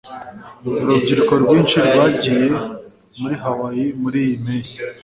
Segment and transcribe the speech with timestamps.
[0.83, 2.45] Urubyiruko rwinshi rwagiye
[3.19, 4.77] muri Hawaii muriyi mpeshyi.